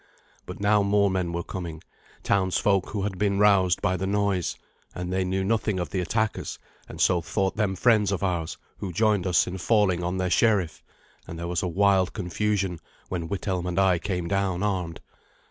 But 0.47 0.59
now 0.59 0.81
more 0.81 1.11
men 1.11 1.31
were 1.31 1.43
coming 1.43 1.83
townsfolk 2.23 2.87
who 2.89 3.03
had 3.03 3.19
been 3.19 3.37
roused 3.37 3.83
by 3.83 3.97
the 3.97 4.07
noise 4.07 4.57
and 4.95 5.13
they 5.13 5.23
knew 5.23 5.43
nothing 5.43 5.79
of 5.79 5.91
the 5.91 5.99
attackers, 5.99 6.57
and 6.89 6.99
so 6.99 7.21
thought 7.21 7.55
them 7.55 7.75
friends 7.75 8.11
of 8.11 8.23
ours, 8.23 8.57
who 8.77 8.91
joined 8.91 9.27
us 9.27 9.45
in 9.45 9.59
falling 9.59 10.03
on 10.03 10.17
their 10.17 10.31
sheriff; 10.31 10.81
and 11.27 11.37
there 11.37 11.47
was 11.47 11.61
a 11.61 11.67
wild 11.67 12.13
confusion 12.13 12.79
when 13.09 13.27
Withelm 13.27 13.67
and 13.67 13.77
I 13.79 13.99
came 13.99 14.27
down 14.27 14.63
armed. 14.63 15.01